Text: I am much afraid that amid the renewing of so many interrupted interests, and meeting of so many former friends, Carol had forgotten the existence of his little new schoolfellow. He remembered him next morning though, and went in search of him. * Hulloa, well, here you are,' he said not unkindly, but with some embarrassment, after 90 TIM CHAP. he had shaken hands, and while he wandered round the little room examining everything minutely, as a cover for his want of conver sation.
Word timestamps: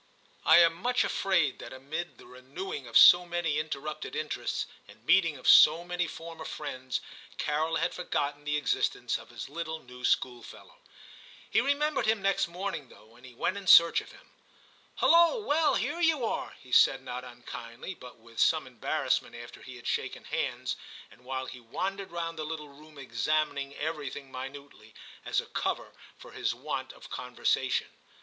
I 0.47 0.57
am 0.57 0.73
much 0.81 1.03
afraid 1.03 1.59
that 1.59 1.71
amid 1.71 2.17
the 2.17 2.25
renewing 2.25 2.87
of 2.87 2.97
so 2.97 3.23
many 3.23 3.59
interrupted 3.59 4.15
interests, 4.15 4.65
and 4.87 5.05
meeting 5.05 5.37
of 5.37 5.47
so 5.47 5.83
many 5.83 6.07
former 6.07 6.43
friends, 6.43 7.01
Carol 7.37 7.75
had 7.75 7.93
forgotten 7.93 8.43
the 8.43 8.57
existence 8.57 9.19
of 9.19 9.29
his 9.29 9.47
little 9.47 9.77
new 9.77 10.03
schoolfellow. 10.03 10.77
He 11.51 11.61
remembered 11.61 12.07
him 12.07 12.19
next 12.19 12.47
morning 12.47 12.89
though, 12.89 13.15
and 13.15 13.37
went 13.37 13.57
in 13.57 13.67
search 13.67 14.01
of 14.01 14.11
him. 14.11 14.31
* 14.63 14.95
Hulloa, 15.01 15.45
well, 15.45 15.75
here 15.75 15.99
you 16.01 16.25
are,' 16.25 16.55
he 16.59 16.71
said 16.71 17.03
not 17.03 17.23
unkindly, 17.23 17.93
but 17.93 18.17
with 18.17 18.39
some 18.39 18.65
embarrassment, 18.65 19.35
after 19.35 19.59
90 19.59 19.59
TIM 19.59 19.61
CHAP. 19.61 19.67
he 19.67 19.75
had 19.75 19.85
shaken 19.87 20.23
hands, 20.23 20.77
and 21.11 21.23
while 21.25 21.45
he 21.45 21.59
wandered 21.59 22.09
round 22.09 22.39
the 22.39 22.43
little 22.43 22.69
room 22.69 22.97
examining 22.97 23.75
everything 23.75 24.31
minutely, 24.31 24.95
as 25.23 25.39
a 25.39 25.45
cover 25.45 25.91
for 26.17 26.31
his 26.31 26.55
want 26.55 26.91
of 26.93 27.11
conver 27.11 27.41
sation. 27.41 27.89